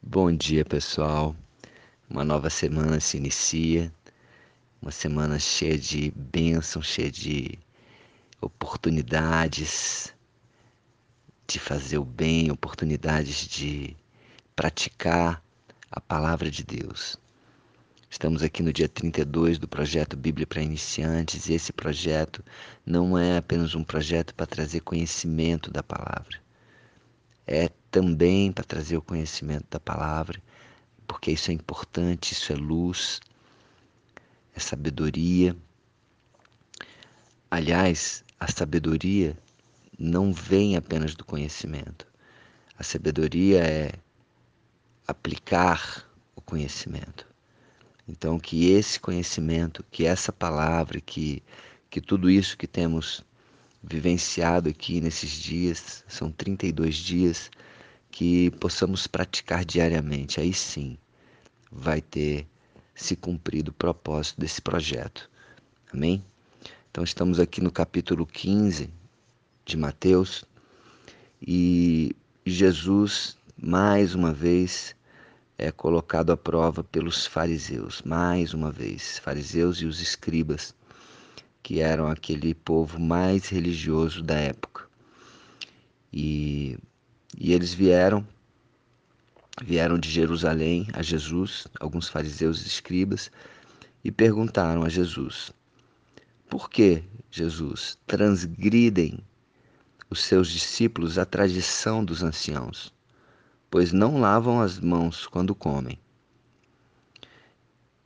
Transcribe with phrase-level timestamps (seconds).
[0.00, 1.36] Bom dia, pessoal.
[2.08, 3.92] Uma nova semana se inicia,
[4.80, 7.58] uma semana cheia de bênçãos, cheia de
[8.40, 10.14] oportunidades
[11.46, 13.96] de fazer o bem, oportunidades de
[14.54, 15.42] praticar
[15.90, 17.18] a palavra de Deus.
[18.08, 22.42] Estamos aqui no dia 32 do projeto Bíblia para Iniciantes e esse projeto
[22.86, 26.38] não é apenas um projeto para trazer conhecimento da palavra.
[27.46, 30.40] É também para trazer o conhecimento da palavra,
[31.06, 33.20] porque isso é importante, isso é luz,
[34.54, 35.56] é sabedoria.
[37.50, 39.36] Aliás, a sabedoria
[39.98, 42.06] não vem apenas do conhecimento.
[42.78, 43.92] A sabedoria é
[45.06, 47.26] aplicar o conhecimento.
[48.06, 51.42] Então, que esse conhecimento, que essa palavra, que,
[51.90, 53.24] que tudo isso que temos
[53.82, 57.50] vivenciado aqui nesses dias, são 32 dias,
[58.10, 60.40] que possamos praticar diariamente.
[60.40, 60.98] Aí sim
[61.70, 62.46] vai ter
[62.94, 65.30] se cumprido o propósito desse projeto.
[65.92, 66.24] Amém?
[66.90, 68.90] Então estamos aqui no capítulo 15
[69.64, 70.44] de Mateus
[71.40, 74.96] e Jesus mais uma vez
[75.58, 80.72] é colocado à prova pelos fariseus, mais uma vez, fariseus e os escribas,
[81.62, 84.86] que eram aquele povo mais religioso da época.
[86.12, 86.78] E,
[87.38, 88.26] e eles vieram,
[89.62, 93.30] vieram de Jerusalém a Jesus, alguns fariseus e escribas,
[94.02, 95.52] e perguntaram a Jesus:
[96.48, 99.20] Por que, Jesus, transgridem
[100.10, 102.92] os seus discípulos a tradição dos anciãos?
[103.70, 105.98] pois não lavam as mãos quando comem.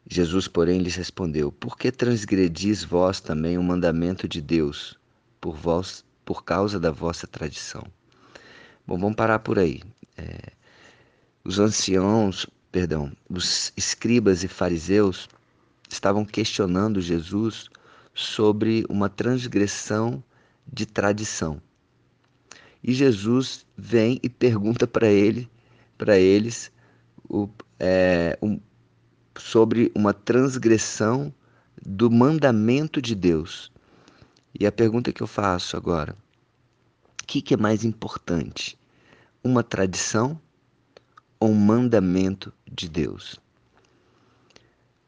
[0.09, 4.99] Jesus, porém, lhes respondeu: Por que transgredis vós também o mandamento de Deus,
[5.41, 7.85] por vós, por causa da vossa tradição?
[8.87, 9.81] Bom, vamos parar por aí.
[10.17, 10.53] É,
[11.45, 15.29] os anciãos, perdão, os escribas e fariseus
[15.89, 17.69] estavam questionando Jesus
[18.15, 20.23] sobre uma transgressão
[20.71, 21.61] de tradição.
[22.83, 25.49] E Jesus vem e pergunta para ele,
[25.97, 26.73] para eles,
[27.29, 27.49] o,
[27.79, 28.61] é, um,
[29.39, 31.33] sobre uma transgressão
[31.85, 33.71] do mandamento de Deus.
[34.59, 36.17] E a pergunta que eu faço agora:
[37.23, 38.79] o que, que é mais importante?
[39.45, 40.41] Uma tradição
[41.39, 43.41] ou um mandamento de Deus?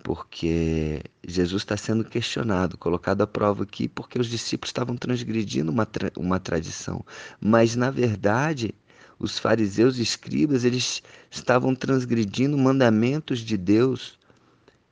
[0.04, 5.86] porque Jesus está sendo questionado, colocado à prova aqui, porque os discípulos estavam transgredindo uma,
[5.86, 7.02] tra uma tradição.
[7.40, 8.74] Mas, na verdade,
[9.18, 14.18] os fariseus e escribas, eles estavam transgredindo mandamentos de Deus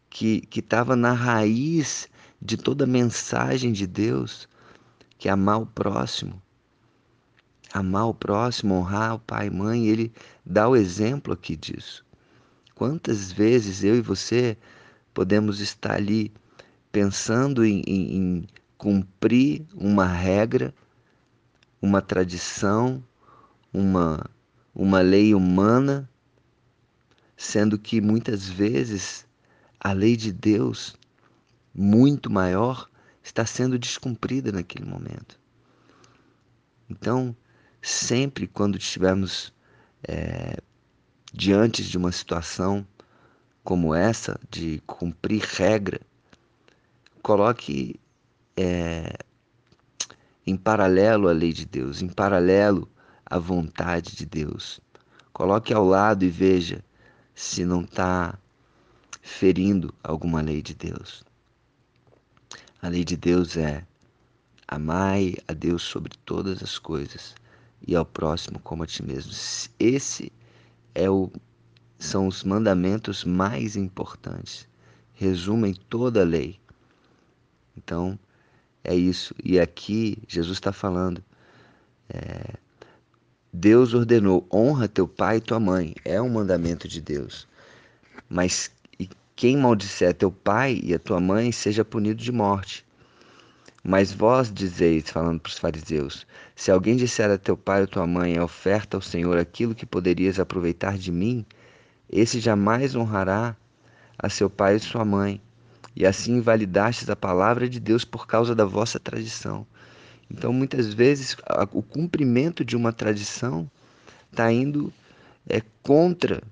[0.09, 2.09] que estava na raiz
[2.41, 4.49] de toda a mensagem de Deus,
[5.19, 6.41] que é amar o próximo.
[7.73, 10.13] Amar o próximo, honrar o pai e mãe, ele
[10.45, 12.05] dá o exemplo aqui disso.
[12.75, 14.57] Quantas vezes eu e você
[15.15, 16.33] podemos estar ali
[16.91, 18.47] pensando em, em, em
[18.77, 20.75] cumprir uma regra,
[21.81, 23.03] uma tradição,
[23.73, 24.29] uma,
[24.75, 26.09] uma lei humana,
[27.37, 29.27] sendo que muitas vezes
[29.81, 30.97] a lei de Deus,
[31.75, 32.89] muito maior,
[33.23, 35.39] está sendo descumprida naquele momento.
[36.89, 37.35] Então,
[37.83, 39.53] sempre quando estivermos
[40.09, 40.57] é,
[41.33, 42.87] diante de uma situação
[43.65, 46.01] como essa, de cumprir regra,
[47.23, 48.01] coloque
[48.57, 49.13] é,
[50.47, 52.89] em paralelo a lei de Deus, em paralelo
[53.27, 54.81] à vontade de Deus.
[55.33, 56.85] Coloque ao lado e veja
[57.35, 58.39] se não está
[59.21, 61.25] ferindo alguma lei de Deus.
[62.81, 63.85] A lei de Deus é
[64.67, 67.35] amai a Deus sobre todas as coisas
[67.87, 69.33] e ao próximo como a ti mesmo.
[69.79, 70.33] Esse
[70.95, 71.31] é o
[71.99, 74.69] são os mandamentos mais importantes,
[75.15, 76.59] resumem toda a lei.
[77.77, 78.19] Então,
[78.83, 79.35] é isso.
[79.43, 81.23] E aqui Jesus está falando.
[82.09, 82.55] É,
[83.53, 85.95] Deus ordenou: honra teu pai e tua mãe.
[86.05, 87.47] É um mandamento de Deus.
[88.29, 88.71] Mas
[89.37, 92.85] quem maldisser teu pai e a tua mãe seja punido de morte.
[93.85, 96.25] Mas vós dizeis, falando para os fariseus:
[96.55, 99.85] se alguém disser a teu pai ou tua mãe, é oferta ao Senhor aquilo que
[99.85, 101.45] poderias aproveitar de mim,
[102.09, 103.57] esse jamais honrará
[104.17, 105.41] a seu pai e sua mãe,
[105.97, 109.67] e assim invalidastes a palavra de Deus por causa da vossa tradição.
[110.31, 111.37] Então, muitas vezes,
[111.73, 113.69] o cumprimento de uma tradição
[114.31, 114.93] está indo
[115.49, 116.43] é, contra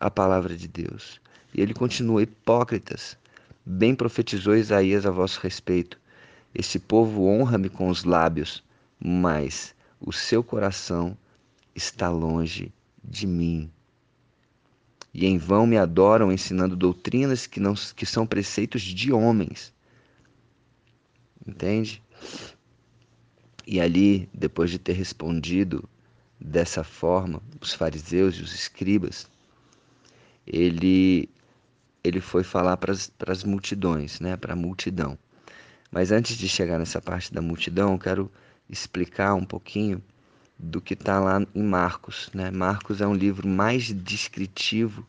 [0.00, 1.20] a palavra de Deus.
[1.54, 3.16] E ele continua: hipócritas,
[3.64, 5.96] bem profetizou Isaías a vosso respeito.
[6.58, 8.64] Esse povo honra-me com os lábios,
[8.98, 11.14] mas o seu coração
[11.74, 12.72] está longe
[13.04, 13.70] de mim.
[15.12, 19.72] e em vão me adoram, ensinando doutrinas que, não, que são preceitos de homens.
[21.46, 22.02] Entende?
[23.66, 25.86] E ali, depois de ter respondido
[26.40, 29.28] dessa forma, os fariseus e os escribas,
[30.46, 31.28] ele,
[32.02, 34.38] ele foi falar para as multidões, né?
[34.38, 35.18] para a multidão.
[35.96, 38.30] Mas antes de chegar nessa parte da multidão, quero
[38.68, 40.04] explicar um pouquinho
[40.58, 42.28] do que está lá em Marcos.
[42.34, 42.50] Né?
[42.50, 45.06] Marcos é um livro mais descritivo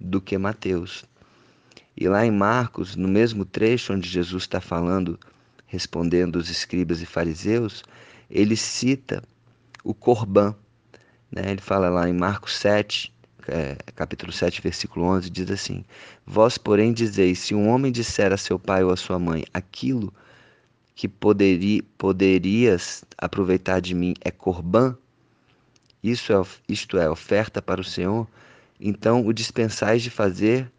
[0.00, 1.04] do que Mateus.
[1.94, 5.20] E lá em Marcos, no mesmo trecho onde Jesus está falando,
[5.66, 7.84] respondendo os escribas e fariseus,
[8.30, 9.22] ele cita
[9.84, 10.56] o Corban.
[11.30, 11.50] Né?
[11.50, 13.13] Ele fala lá em Marcos 7,
[13.48, 15.84] é, capítulo 7, versículo 11, diz assim:
[16.26, 20.12] Vós, porém, dizeis: se um homem disser a seu pai ou a sua mãe aquilo
[20.94, 24.96] que poderi, poderias aproveitar de mim é corban,
[26.02, 28.28] isso é, isto é oferta para o Senhor,
[28.80, 30.70] então o dispensais de fazer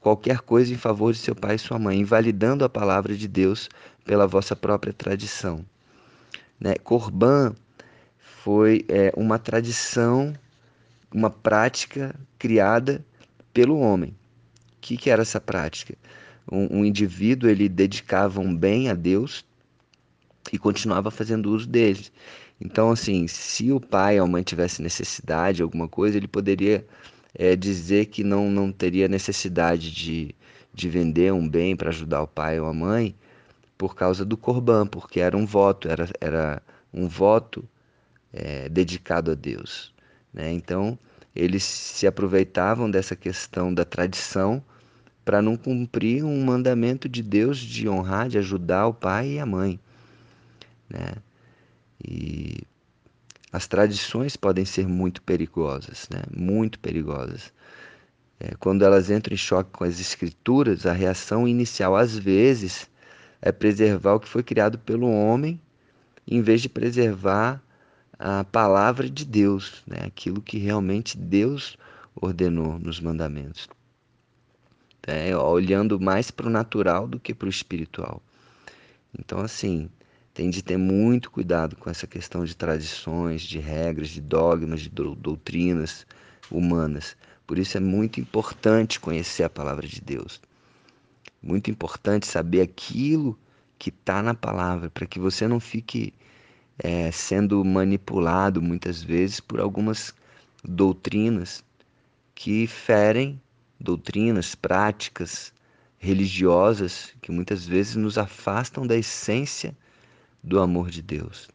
[0.00, 3.68] qualquer coisa em favor de seu pai e sua mãe, invalidando a palavra de Deus
[4.04, 5.64] pela vossa própria tradição.
[6.58, 6.74] Né?
[6.76, 7.54] Corban
[8.42, 10.32] foi é, uma tradição,
[11.12, 13.04] uma prática criada
[13.52, 14.10] pelo homem.
[14.10, 15.96] O que, que era essa prática?
[16.50, 19.44] um, um indivíduo ele dedicava um bem a Deus
[20.52, 22.06] e continuava fazendo uso dele.
[22.60, 26.86] Então, assim, se o pai ou a mãe tivesse necessidade de alguma coisa, ele poderia
[27.34, 30.34] é, dizer que não, não teria necessidade de,
[30.72, 33.14] de vender um bem para ajudar o pai ou a mãe
[33.76, 36.62] por causa do corban, porque era um voto, era, era
[36.92, 37.68] um voto
[38.32, 39.91] é, dedicado a Deus.
[40.32, 40.52] Né?
[40.52, 40.98] Então,
[41.34, 44.62] eles se aproveitavam dessa questão da tradição
[45.24, 49.46] para não cumprir um mandamento de Deus de honrar, de ajudar o pai e a
[49.46, 49.78] mãe.
[50.88, 51.14] Né?
[52.04, 52.58] E
[53.52, 56.22] as tradições podem ser muito perigosas, né?
[56.34, 57.52] muito perigosas.
[58.40, 62.90] É, quando elas entram em choque com as escrituras, a reação inicial, às vezes,
[63.40, 65.60] é preservar o que foi criado pelo homem,
[66.26, 67.62] em vez de preservar
[68.24, 69.98] a palavra de Deus, né?
[70.06, 71.76] aquilo que realmente Deus
[72.14, 73.68] ordenou nos mandamentos
[75.06, 78.22] é, olhando mais para o natural do que para o espiritual.
[79.18, 79.90] Então, assim,
[80.32, 84.88] tem de ter muito cuidado com essa questão de tradições, de regras, de dogmas, de
[84.88, 86.06] doutrinas
[86.50, 87.16] humanas.
[87.46, 90.40] Por isso é muito importante conhecer a palavra de Deus.
[91.42, 93.38] Muito importante saber aquilo
[93.78, 96.14] que está na palavra, para que você não fique
[96.78, 100.14] é, sendo manipulado muitas vezes por algumas
[100.64, 101.64] doutrinas
[102.34, 103.40] que ferem
[103.78, 105.52] doutrinas, práticas
[105.98, 109.76] religiosas que muitas vezes nos afastam da essência
[110.42, 111.48] do amor de Deus.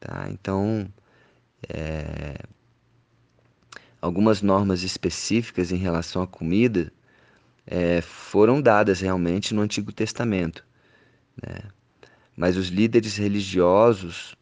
[0.00, 0.28] Tá?
[0.30, 0.92] Então,
[1.68, 2.36] é,
[4.00, 6.92] algumas normas específicas em relação à comida
[7.66, 10.64] é, foram dadas realmente no Antigo Testamento.
[11.40, 11.60] Né?
[12.38, 14.36] Mas os líderes religiosos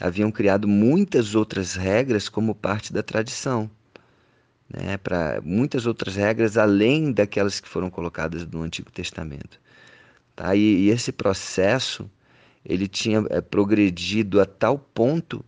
[0.00, 3.70] haviam criado muitas outras regras como parte da tradição
[4.68, 9.60] né, para muitas outras regras além daquelas que foram colocadas no Antigo Testamento.
[10.34, 10.56] Tá?
[10.56, 12.10] E, e esse processo
[12.64, 15.44] ele tinha é, progredido a tal ponto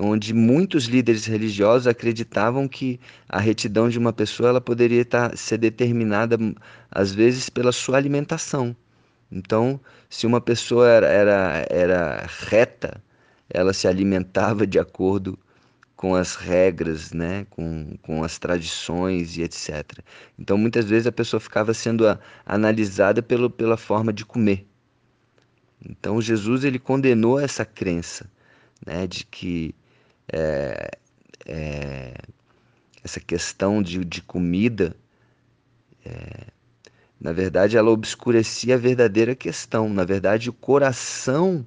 [0.00, 2.98] onde muitos líderes religiosos acreditavam que
[3.28, 6.38] a retidão de uma pessoa ela poderia estar, ser determinada
[6.90, 8.74] às vezes pela sua alimentação.
[9.32, 13.02] Então, se uma pessoa era, era, era reta,
[13.48, 15.38] ela se alimentava de acordo
[15.96, 20.00] com as regras, né, com, com as tradições e etc.
[20.38, 24.66] Então, muitas vezes a pessoa ficava sendo a, analisada pelo, pela forma de comer.
[25.88, 28.30] Então, Jesus ele condenou essa crença,
[28.84, 29.74] né, de que
[30.30, 30.90] é,
[31.46, 32.14] é,
[33.02, 34.94] essa questão de, de comida,
[36.04, 36.46] é,
[37.22, 39.88] na verdade, ela obscurecia a verdadeira questão.
[39.88, 41.64] Na verdade, o coração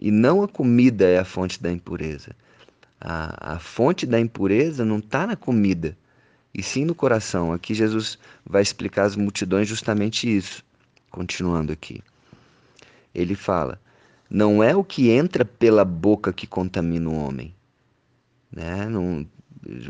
[0.00, 2.34] e não a comida é a fonte da impureza
[3.00, 5.96] a, a fonte da impureza não está na comida,
[6.52, 7.52] e sim no coração.
[7.52, 10.64] Aqui Jesus vai explicar às multidões justamente isso.
[11.10, 12.02] Continuando aqui.
[13.14, 13.80] Ele fala:
[14.28, 17.54] não é o que entra pela boca que contamina o homem.
[18.50, 18.86] Né?
[18.86, 19.26] Não,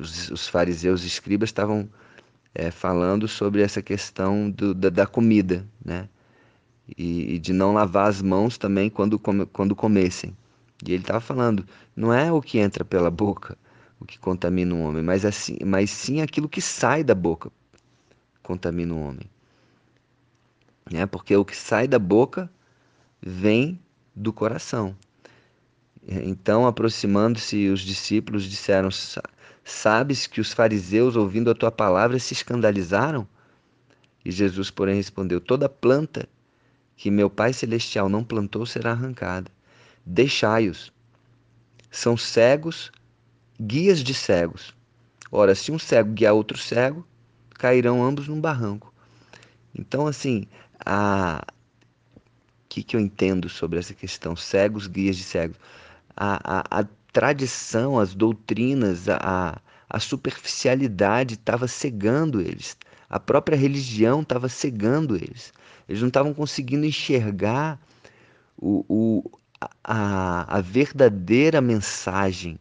[0.00, 1.88] os, os fariseus e escribas estavam
[2.54, 6.08] é, falando sobre essa questão do, da, da, comida, né?
[6.96, 10.36] E, e, de não lavar as mãos também quando, quando comessem.
[10.86, 13.56] E ele estava falando, não é o que entra pela boca
[14.00, 17.50] o que contamina o homem, mas, assim, mas sim aquilo que sai da boca
[18.42, 19.28] contamina o homem.
[20.92, 22.50] É porque o que sai da boca
[23.20, 23.78] vem
[24.14, 24.96] do coração.
[26.06, 28.88] Então, aproximando-se, os discípulos disseram:
[29.70, 33.28] Sabes que os fariseus, ouvindo a tua palavra, se escandalizaram?
[34.24, 36.26] E Jesus, porém, respondeu: Toda planta
[36.96, 39.50] que meu Pai Celestial não plantou será arrancada.
[40.06, 40.90] Deixai-os.
[41.90, 42.90] São cegos,
[43.60, 44.74] guias de cegos.
[45.30, 47.06] Ora, se um cego guiar outro cego,
[47.50, 48.90] cairão ambos num barranco.
[49.74, 50.46] Então, assim,
[50.82, 51.44] a
[52.70, 54.34] que, que eu entendo sobre essa questão?
[54.34, 55.58] Cegos, guias de cegos.
[56.16, 56.86] A, a, a
[57.18, 59.60] tradição, as doutrinas, a,
[59.90, 62.76] a superficialidade estava cegando eles.
[63.10, 65.52] A própria religião estava cegando eles.
[65.88, 67.76] Eles não estavam conseguindo enxergar
[68.56, 69.38] o, o,
[69.82, 72.56] a, a verdadeira mensagem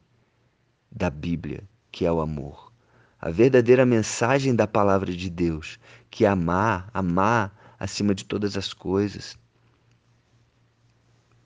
[0.91, 1.61] da Bíblia,
[1.91, 2.73] que é o amor.
[3.21, 5.77] A verdadeira mensagem da palavra de Deus,
[6.09, 9.37] que é amar, amar acima de todas as coisas.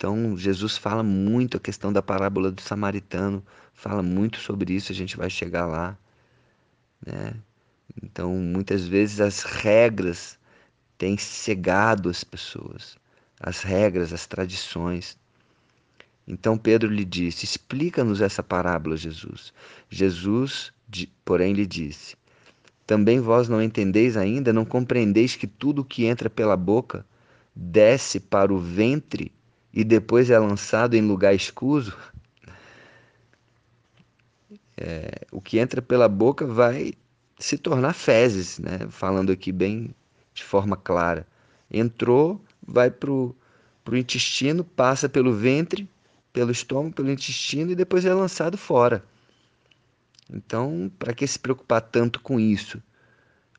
[0.02, 4.96] Então, Jesus fala muito a questão da parábola do samaritano, fala muito sobre isso, a
[4.96, 5.96] gente vai chegar lá.
[7.06, 7.36] Né?
[8.02, 10.40] Então, muitas vezes as regras
[10.98, 12.98] têm cegado as pessoas,
[13.40, 15.20] as regras, as tradições.
[16.28, 19.54] Então Pedro lhe disse: Explica-nos essa parábola, Jesus.
[19.88, 20.74] Jesus,
[21.24, 22.16] porém, lhe disse:
[22.88, 27.06] Também vós não entendeis ainda, não compreendeis que tudo que entra pela boca
[27.56, 29.32] desce para o ventre
[29.74, 31.98] e depois é lançado em lugar escuso,
[34.78, 36.94] é, o que entra pela boca vai
[37.40, 38.88] se tornar fezes, né?
[38.90, 39.94] falando aqui bem
[40.34, 41.28] de forma clara.
[41.70, 43.36] Entrou, vai para o
[43.94, 45.88] intestino, passa pelo ventre,
[46.34, 49.04] pelo estômago, pelo intestino e depois é lançado fora.
[50.32, 52.82] Então, para que se preocupar tanto com isso?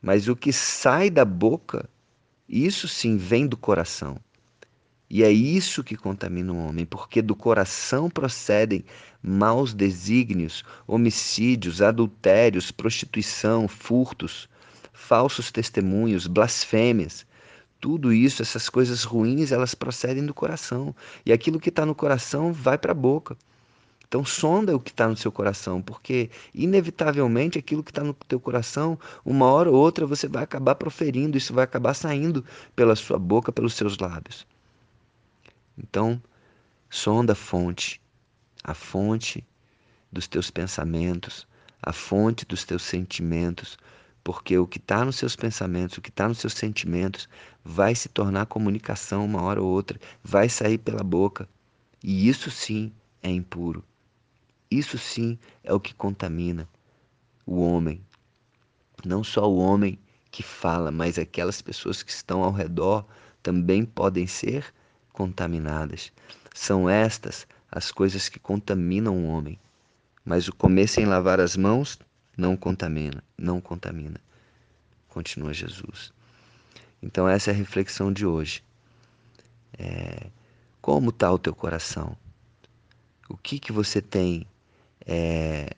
[0.01, 1.89] Mas o que sai da boca,
[2.49, 4.19] isso sim vem do coração.
[5.15, 8.83] E é isso que contamina o homem, porque do coração procedem
[9.23, 14.49] maus desígnios, homicídios, adultérios, prostituição, furtos,
[14.91, 17.27] falsos testemunhos, blasfêmias.
[17.79, 20.97] Tudo isso, essas coisas ruins, elas procedem do coração.
[21.27, 23.37] E aquilo que está no coração vai para a boca.
[24.09, 28.41] Então sonda o que está no seu coração, porque inevitavelmente aquilo que está no teu
[28.41, 32.43] coração, uma hora ou outra você vai acabar proferindo, isso vai acabar saindo
[32.75, 34.51] pela sua boca, pelos seus lábios.
[35.83, 36.23] Então,
[36.89, 38.01] sonda a fonte,
[38.63, 39.45] a fonte
[40.11, 41.47] dos teus pensamentos,
[41.83, 43.77] a fonte dos teus sentimentos,
[44.23, 47.29] porque o que está nos seus pensamentos, o que está nos seus sentimentos,
[47.65, 51.49] vai se tornar comunicação uma hora ou outra, vai sair pela boca.
[52.03, 53.85] E isso sim é impuro.
[54.71, 56.69] Isso sim é o que contamina
[57.45, 58.01] o homem.
[59.05, 59.99] Não só o homem
[60.31, 63.05] que fala, mas aquelas pessoas que estão ao redor
[63.43, 64.73] também podem ser
[65.13, 66.13] contaminadas.
[66.55, 69.59] São estas as coisas que contaminam o homem.
[70.25, 71.99] Mas o comer sem lavar as mãos
[72.37, 74.21] não contamina, não contamina.
[75.09, 76.13] Continua Jesus.
[77.03, 78.63] Então essa é a reflexão de hoje.
[79.79, 80.29] É,
[80.81, 82.17] como está o teu coração?
[83.29, 84.47] O que que você tem
[85.07, 85.71] é,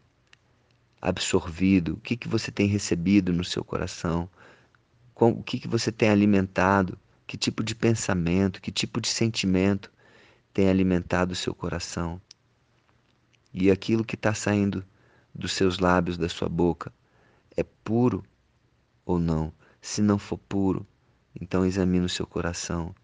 [1.00, 1.94] absorvido?
[1.94, 4.28] O que que você tem recebido no seu coração?
[5.16, 6.98] o que que você tem alimentado?
[7.26, 9.90] Que tipo de pensamento, que tipo de sentimento
[10.52, 12.20] tem alimentado o seu coração?
[13.52, 14.84] E aquilo que está saindo
[15.34, 16.92] dos seus lábios, da sua boca,
[17.56, 18.24] é puro
[19.04, 19.52] ou não?
[19.80, 20.86] Se não for puro,
[21.40, 22.94] então examine o seu coração.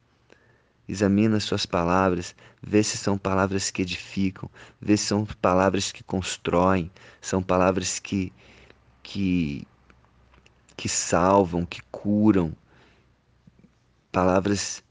[0.88, 4.50] Examina as suas palavras, vê se são palavras que edificam,
[4.80, 8.32] vê se são palavras que constroem, são palavras que
[9.02, 9.66] que
[10.76, 12.56] que salvam, que curam,
[14.12, 14.82] palavras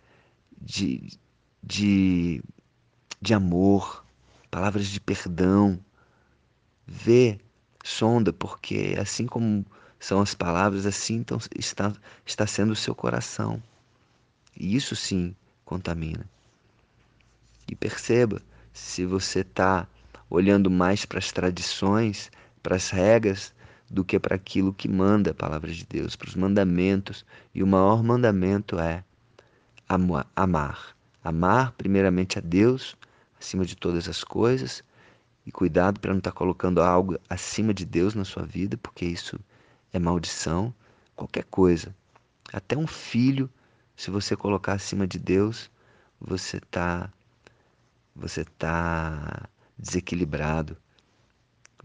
[0.61, 1.17] de,
[1.63, 2.41] de,
[3.21, 4.05] de amor,
[4.49, 5.79] palavras de perdão.
[6.85, 7.39] Vê,
[7.83, 9.65] sonda, porque assim como
[9.99, 11.93] são as palavras, assim então está,
[12.25, 13.61] está sendo o seu coração.
[14.57, 15.35] E isso sim
[15.65, 16.25] contamina.
[17.67, 18.41] E perceba,
[18.73, 19.87] se você está
[20.29, 23.53] olhando mais para as tradições, para as regras,
[23.89, 27.25] do que para aquilo que manda a palavra de Deus, para os mandamentos.
[27.53, 29.03] E o maior mandamento é
[29.89, 30.95] amar.
[31.23, 32.95] Amar primeiramente a Deus
[33.39, 34.83] acima de todas as coisas
[35.45, 39.05] e cuidado para não estar tá colocando algo acima de Deus na sua vida, porque
[39.05, 39.39] isso
[39.91, 40.73] é maldição.
[41.15, 41.93] Qualquer coisa,
[42.53, 43.49] até um filho,
[43.95, 45.71] se você colocar acima de Deus,
[46.21, 47.11] você está
[48.15, 50.77] você tá desequilibrado,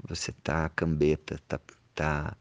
[0.09, 1.61] você está cambeta, está
[1.95, 2.37] tá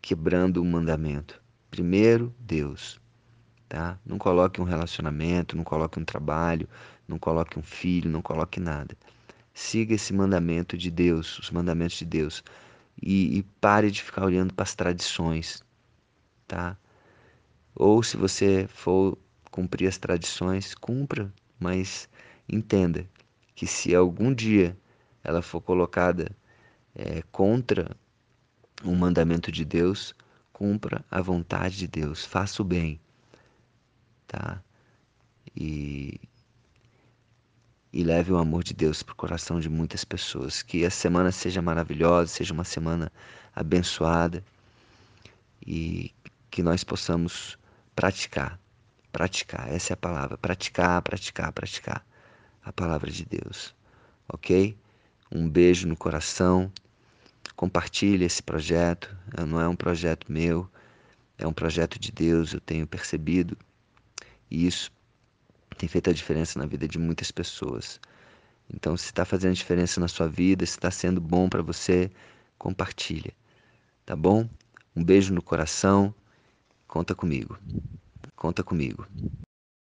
[0.00, 1.40] quebrando o mandamento.
[1.70, 2.98] Primeiro, Deus
[3.68, 3.98] tá?
[4.04, 6.68] Não coloque um relacionamento, não coloque um trabalho,
[7.08, 8.96] não coloque um filho, não coloque nada.
[9.54, 12.42] Siga esse mandamento de Deus, os mandamentos de Deus.
[13.02, 15.62] e, e pare de ficar olhando para as tradições,
[16.46, 16.76] tá?
[17.74, 19.16] Ou se você for
[19.50, 22.08] cumprir as tradições, cumpra, mas
[22.48, 23.08] entenda
[23.54, 24.76] que se algum dia
[25.24, 26.30] ela for colocada
[26.94, 27.96] é, contra
[28.84, 30.14] o mandamento de Deus,
[30.52, 33.00] cumpra a vontade de Deus, faça o bem,
[34.26, 34.62] tá?
[35.54, 36.20] E,
[37.92, 40.62] e leve o amor de Deus para o coração de muitas pessoas.
[40.62, 43.10] Que a semana seja maravilhosa, seja uma semana
[43.54, 44.44] abençoada.
[45.66, 46.12] E
[46.50, 47.58] que nós possamos
[47.94, 48.58] praticar,
[49.12, 52.06] praticar, essa é a palavra, praticar, praticar, praticar
[52.62, 53.74] a palavra de Deus,
[54.28, 54.76] ok?
[55.30, 56.70] Um beijo no coração,
[57.56, 59.16] compartilhe esse projeto,
[59.48, 60.68] não é um projeto meu,
[61.38, 63.56] é um projeto de Deus, eu tenho percebido
[64.50, 64.90] e isso
[65.76, 68.00] tem feito a diferença na vida de muitas pessoas.
[68.72, 72.10] Então, se está fazendo diferença na sua vida, se está sendo bom para você,
[72.58, 73.32] compartilha,
[74.04, 74.48] tá bom?
[74.94, 76.14] Um beijo no coração,
[76.88, 77.58] conta comigo,
[78.34, 79.06] conta comigo.